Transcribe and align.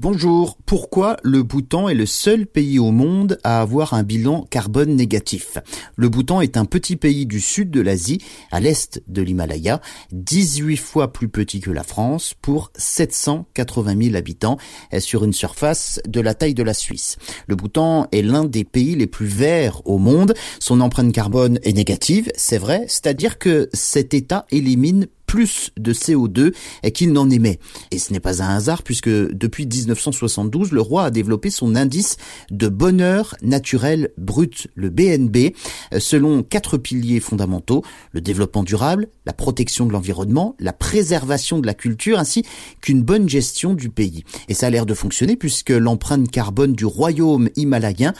Bonjour. 0.00 0.58
Pourquoi 0.64 1.16
le 1.24 1.42
Bhoutan 1.42 1.88
est 1.88 1.94
le 1.96 2.06
seul 2.06 2.46
pays 2.46 2.78
au 2.78 2.92
monde 2.92 3.40
à 3.42 3.60
avoir 3.60 3.94
un 3.94 4.04
bilan 4.04 4.46
carbone 4.48 4.94
négatif? 4.94 5.58
Le 5.96 6.08
Bhoutan 6.08 6.40
est 6.40 6.56
un 6.56 6.66
petit 6.66 6.94
pays 6.94 7.26
du 7.26 7.40
sud 7.40 7.72
de 7.72 7.80
l'Asie, 7.80 8.22
à 8.52 8.60
l'est 8.60 9.02
de 9.08 9.22
l'Himalaya, 9.22 9.80
18 10.12 10.76
fois 10.76 11.12
plus 11.12 11.28
petit 11.28 11.58
que 11.58 11.72
la 11.72 11.82
France 11.82 12.32
pour 12.40 12.70
780 12.76 14.00
000 14.00 14.14
habitants 14.14 14.56
sur 15.00 15.24
une 15.24 15.32
surface 15.32 16.00
de 16.06 16.20
la 16.20 16.34
taille 16.34 16.54
de 16.54 16.62
la 16.62 16.74
Suisse. 16.74 17.16
Le 17.48 17.56
Bhoutan 17.56 18.06
est 18.12 18.22
l'un 18.22 18.44
des 18.44 18.62
pays 18.62 18.94
les 18.94 19.08
plus 19.08 19.26
verts 19.26 19.82
au 19.84 19.98
monde. 19.98 20.34
Son 20.60 20.80
empreinte 20.80 21.12
carbone 21.12 21.58
est 21.64 21.72
négative, 21.72 22.30
c'est 22.36 22.58
vrai, 22.58 22.84
c'est-à-dire 22.86 23.36
que 23.36 23.68
cet 23.72 24.14
État 24.14 24.46
élimine 24.52 25.08
plus 25.28 25.70
de 25.76 25.92
CO2 25.92 26.52
qu'il 26.92 27.12
n'en 27.12 27.30
émet. 27.30 27.60
Et 27.92 27.98
ce 27.98 28.12
n'est 28.12 28.18
pas 28.18 28.42
un 28.42 28.56
hasard 28.56 28.82
puisque 28.82 29.08
depuis 29.08 29.66
1972, 29.66 30.72
le 30.72 30.80
roi 30.80 31.04
a 31.04 31.10
développé 31.10 31.50
son 31.50 31.76
indice 31.76 32.16
de 32.50 32.68
bonheur 32.68 33.36
naturel 33.42 34.08
brut, 34.16 34.66
le 34.74 34.88
BNB, 34.88 35.54
selon 35.98 36.42
quatre 36.42 36.78
piliers 36.78 37.20
fondamentaux, 37.20 37.84
le 38.12 38.20
développement 38.20 38.64
durable, 38.64 39.08
la 39.26 39.34
protection 39.34 39.86
de 39.86 39.92
l'environnement, 39.92 40.56
la 40.58 40.72
préservation 40.72 41.58
de 41.60 41.66
la 41.66 41.74
culture 41.74 42.18
ainsi 42.18 42.42
qu'une 42.80 43.02
bonne 43.02 43.28
gestion 43.28 43.74
du 43.74 43.90
pays. 43.90 44.24
Et 44.48 44.54
ça 44.54 44.66
a 44.66 44.70
l'air 44.70 44.86
de 44.86 44.94
fonctionner 44.94 45.36
puisque 45.36 45.70
l'empreinte 45.70 46.30
carbone 46.30 46.72
du 46.72 46.86
royaume 46.86 47.50
himalayen 47.54 48.14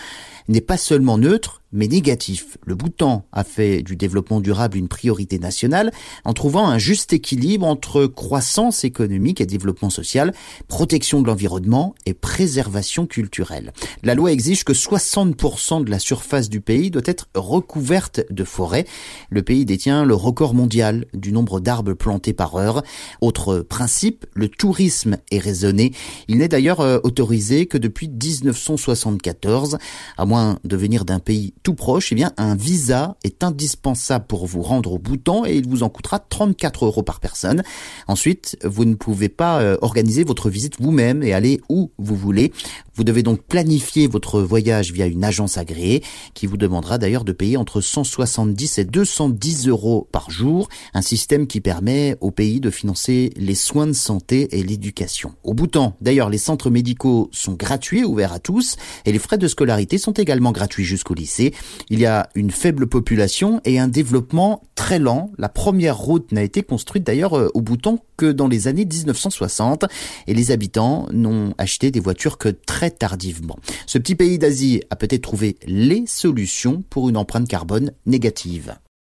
n'est 0.49 0.61
pas 0.61 0.77
seulement 0.77 1.19
neutre, 1.19 1.63
mais 1.73 1.87
négatif. 1.87 2.57
Le 2.65 2.75
Bhoutan 2.75 3.27
a 3.33 3.45
fait 3.45 3.83
du 3.83 3.97
développement 3.97 4.41
durable 4.41 4.79
une 4.79 4.89
priorité 4.89 5.39
nationale 5.39 5.93
en 6.25 6.33
trouvant 6.33 6.67
un 6.67 6.79
juste 6.79 7.13
équilibre 7.13 7.67
entre 7.67 8.07
croissance 8.07 8.85
économique 8.85 9.41
et 9.41 9.47
développement 9.47 9.91
social, 9.91 10.33
protection 10.67 11.21
de 11.21 11.27
l'environnement 11.27 11.95
et 12.07 12.15
préservation 12.15 13.07
culturelle. 13.07 13.73
La 14.03 14.15
loi 14.15 14.33
exige 14.33 14.65
que 14.65 14.73
60% 14.73 15.85
de 15.85 15.91
la 15.91 15.99
surface 15.99 16.49
du 16.49 16.61
pays 16.61 16.91
doit 16.91 17.03
être 17.05 17.29
recouverte 17.35 18.23
de 18.31 18.45
forêts. 18.45 18.87
Le 19.29 19.43
pays 19.43 19.67
détient 19.67 20.05
le 20.05 20.15
record 20.15 20.55
mondial 20.55 21.05
du 21.13 21.33
nombre 21.33 21.61
d'arbres 21.61 21.93
plantés 21.93 22.33
par 22.33 22.57
heure. 22.57 22.83
Autre 23.21 23.59
principe, 23.59 24.25
le 24.35 24.49
tourisme 24.49 25.19
est 25.31 25.39
raisonné. 25.39 25.93
Il 26.29 26.39
n'est 26.39 26.49
d'ailleurs 26.49 26.81
euh, 26.81 26.99
autorisé 27.03 27.67
que 27.67 27.77
depuis 27.77 28.09
1974, 28.09 29.79
à 30.17 30.25
moins 30.25 30.38
de 30.65 30.77
venir 30.77 31.05
d'un 31.05 31.19
pays 31.19 31.55
tout 31.63 31.75
proche, 31.75 32.13
eh 32.13 32.15
bien, 32.15 32.33
un 32.37 32.55
visa 32.55 33.17
est 33.25 33.43
indispensable 33.43 34.27
pour 34.27 34.47
vous 34.47 34.63
rendre 34.63 34.93
au 34.93 34.99
Bhoutan 34.99 35.45
et 35.47 35.57
il 35.57 35.69
vous 35.69 35.83
en 35.83 35.89
coûtera 35.89 36.19
34 36.19 36.87
euros 36.87 37.03
par 37.03 37.21
personne. 37.21 37.63
Ensuite, 38.07 38.59
vous 38.65 38.85
ne 38.85 38.95
pouvez 38.95 39.29
pas 39.29 39.61
euh, 39.61 39.77
organiser 39.83 40.25
votre 40.25 40.51
visite 40.51 40.81
vous-même 40.81 41.23
et 41.23 41.33
aller 41.33 41.61
où 41.69 41.91
vous 41.99 42.17
voulez. 42.17 42.53
Vous 42.95 43.05
devez 43.05 43.23
donc 43.23 43.43
planifier 43.43 44.09
votre 44.09 44.41
voyage 44.41 44.93
via 44.93 45.07
une 45.07 45.25
agence 45.25 45.57
agréée 45.57 46.03
qui 46.35 46.47
vous 46.47 46.57
demandera 46.57 46.99
d'ailleurs 46.99 47.25
de 47.25 47.33
payer 47.33 47.57
entre 47.57 47.81
170 47.81 48.79
et 48.79 48.85
210 48.85 49.69
euros 49.69 50.09
par 50.11 50.31
jour, 50.31 50.69
un 50.95 51.03
système 51.03 51.47
qui 51.47 51.61
permet 51.61 52.17
au 52.21 52.31
pays 52.31 52.61
de 52.61 52.71
financer 52.71 53.31
les 53.37 53.55
soins 53.55 53.87
de 53.87 53.93
santé 53.93 54.59
et 54.59 54.63
l'éducation. 54.63 55.35
Au 55.45 55.55
Bhoutan, 55.55 55.97
d'ailleurs, 56.01 56.29
les 56.29 56.39
centres 56.39 56.71
médicaux 56.71 57.29
sont 57.33 57.55
gratuits, 57.55 58.05
ouverts 58.05 58.33
à 58.33 58.41
tous, 58.41 58.77
et 59.05 59.13
les 59.13 59.19
frais 59.19 59.39
de 59.39 59.47
scolarité 59.47 59.99
sont 59.99 60.13
également 60.13 60.28
gratuits 60.37 60.85
jusqu'au 60.85 61.15
lycée. 61.15 61.55
Il 61.91 61.99
y 61.99 62.07
a 62.07 62.29
une 62.35 62.51
faible 62.51 62.87
population 62.87 63.61
et 63.65 63.79
un 63.79 63.89
développement 63.89 64.63
très 64.75 64.99
lent. 64.99 65.31
La 65.39 65.49
première 65.49 65.97
route 65.97 66.31
n'a 66.33 66.43
été 66.43 66.63
construite 66.63 67.05
d'ailleurs 67.05 67.37
euh, 67.37 67.51
au 67.55 67.61
Bhoutan 67.61 67.99
que 68.17 68.31
dans 68.31 68.49
les 68.49 68.69
années 68.69 68.85
1960 68.85 69.87
et 70.27 70.35
les 70.35 70.51
habitants 70.51 71.07
n'ont 71.13 71.55
acheté 71.59 71.91
des 71.91 72.01
voitures 72.01 72.39
que 72.39 72.49
très 72.49 72.91
tardivement. 72.91 73.59
Ce 73.87 73.99
petit 73.99 74.15
pays 74.15 74.39
d'Asie 74.39 74.83
a 74.91 74.97
peut-être 74.97 75.23
trouvé 75.23 75.57
les 75.67 76.05
solutions 76.07 76.83
pour 76.91 77.09
une 77.09 77.17
empreinte 77.17 77.49
carbone 77.49 77.93
négative. 78.07 78.77